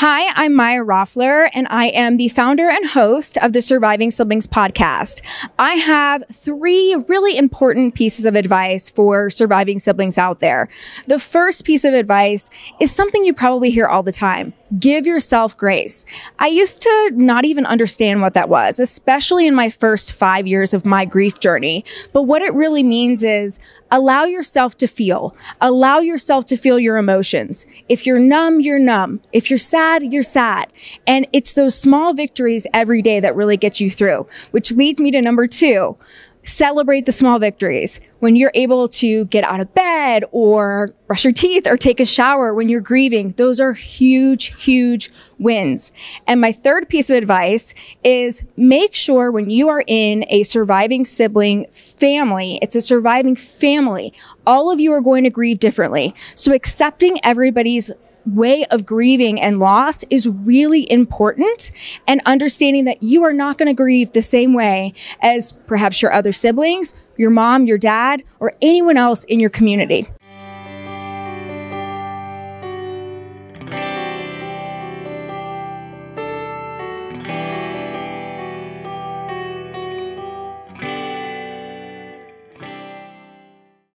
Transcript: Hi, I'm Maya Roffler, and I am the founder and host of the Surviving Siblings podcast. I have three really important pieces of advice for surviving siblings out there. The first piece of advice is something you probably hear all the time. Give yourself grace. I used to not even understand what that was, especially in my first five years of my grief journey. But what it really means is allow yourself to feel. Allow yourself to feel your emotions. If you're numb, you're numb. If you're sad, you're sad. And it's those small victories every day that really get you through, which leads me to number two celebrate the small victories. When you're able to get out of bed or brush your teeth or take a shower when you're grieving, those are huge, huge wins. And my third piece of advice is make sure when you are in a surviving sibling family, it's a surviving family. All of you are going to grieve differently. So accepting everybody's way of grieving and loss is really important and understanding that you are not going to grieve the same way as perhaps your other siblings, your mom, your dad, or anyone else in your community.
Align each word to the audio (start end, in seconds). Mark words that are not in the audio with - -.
Hi, 0.00 0.32
I'm 0.36 0.54
Maya 0.54 0.84
Roffler, 0.84 1.50
and 1.52 1.66
I 1.70 1.86
am 1.86 2.18
the 2.18 2.28
founder 2.28 2.68
and 2.70 2.88
host 2.88 3.36
of 3.38 3.52
the 3.52 3.60
Surviving 3.60 4.12
Siblings 4.12 4.46
podcast. 4.46 5.22
I 5.58 5.72
have 5.72 6.22
three 6.32 6.94
really 7.08 7.36
important 7.36 7.96
pieces 7.96 8.24
of 8.24 8.36
advice 8.36 8.90
for 8.90 9.28
surviving 9.28 9.80
siblings 9.80 10.16
out 10.16 10.38
there. 10.38 10.68
The 11.08 11.18
first 11.18 11.64
piece 11.64 11.84
of 11.84 11.94
advice 11.94 12.48
is 12.80 12.92
something 12.92 13.24
you 13.24 13.34
probably 13.34 13.72
hear 13.72 13.88
all 13.88 14.04
the 14.04 14.12
time. 14.12 14.52
Give 14.78 15.06
yourself 15.06 15.56
grace. 15.56 16.04
I 16.38 16.48
used 16.48 16.82
to 16.82 17.10
not 17.14 17.46
even 17.46 17.64
understand 17.64 18.20
what 18.20 18.34
that 18.34 18.50
was, 18.50 18.78
especially 18.78 19.46
in 19.46 19.54
my 19.54 19.70
first 19.70 20.12
five 20.12 20.46
years 20.46 20.74
of 20.74 20.84
my 20.84 21.06
grief 21.06 21.40
journey. 21.40 21.86
But 22.12 22.24
what 22.24 22.42
it 22.42 22.52
really 22.52 22.82
means 22.82 23.22
is 23.24 23.58
allow 23.90 24.24
yourself 24.24 24.76
to 24.78 24.86
feel. 24.86 25.34
Allow 25.62 26.00
yourself 26.00 26.44
to 26.46 26.56
feel 26.56 26.78
your 26.78 26.98
emotions. 26.98 27.64
If 27.88 28.04
you're 28.04 28.18
numb, 28.18 28.60
you're 28.60 28.78
numb. 28.78 29.20
If 29.32 29.48
you're 29.48 29.58
sad, 29.58 30.12
you're 30.12 30.22
sad. 30.22 30.70
And 31.06 31.26
it's 31.32 31.54
those 31.54 31.74
small 31.74 32.12
victories 32.12 32.66
every 32.74 33.00
day 33.00 33.20
that 33.20 33.34
really 33.34 33.56
get 33.56 33.80
you 33.80 33.90
through, 33.90 34.26
which 34.50 34.72
leads 34.72 35.00
me 35.00 35.10
to 35.12 35.22
number 35.22 35.46
two 35.46 35.96
celebrate 36.48 37.06
the 37.06 37.12
small 37.12 37.38
victories. 37.38 38.00
When 38.20 38.34
you're 38.34 38.50
able 38.54 38.88
to 38.88 39.26
get 39.26 39.44
out 39.44 39.60
of 39.60 39.74
bed 39.74 40.24
or 40.32 40.94
brush 41.06 41.24
your 41.24 41.32
teeth 41.32 41.66
or 41.66 41.76
take 41.76 42.00
a 42.00 42.06
shower 42.06 42.52
when 42.52 42.68
you're 42.68 42.80
grieving, 42.80 43.32
those 43.36 43.60
are 43.60 43.74
huge, 43.74 44.54
huge 44.64 45.10
wins. 45.38 45.92
And 46.26 46.40
my 46.40 46.50
third 46.50 46.88
piece 46.88 47.10
of 47.10 47.16
advice 47.16 47.74
is 48.02 48.44
make 48.56 48.94
sure 48.94 49.30
when 49.30 49.50
you 49.50 49.68
are 49.68 49.84
in 49.86 50.24
a 50.28 50.42
surviving 50.42 51.04
sibling 51.04 51.66
family, 51.70 52.58
it's 52.62 52.74
a 52.74 52.80
surviving 52.80 53.36
family. 53.36 54.12
All 54.46 54.70
of 54.70 54.80
you 54.80 54.92
are 54.94 55.00
going 55.00 55.24
to 55.24 55.30
grieve 55.30 55.60
differently. 55.60 56.14
So 56.34 56.52
accepting 56.52 57.20
everybody's 57.22 57.92
way 58.26 58.64
of 58.66 58.84
grieving 58.84 59.40
and 59.40 59.58
loss 59.58 60.04
is 60.10 60.28
really 60.28 60.90
important 60.90 61.70
and 62.06 62.20
understanding 62.26 62.84
that 62.84 63.02
you 63.02 63.24
are 63.24 63.32
not 63.32 63.58
going 63.58 63.68
to 63.68 63.74
grieve 63.74 64.12
the 64.12 64.22
same 64.22 64.52
way 64.52 64.94
as 65.20 65.52
perhaps 65.66 66.02
your 66.02 66.12
other 66.12 66.32
siblings, 66.32 66.94
your 67.16 67.30
mom, 67.30 67.66
your 67.66 67.78
dad, 67.78 68.22
or 68.40 68.52
anyone 68.60 68.96
else 68.96 69.24
in 69.24 69.40
your 69.40 69.50
community. 69.50 70.08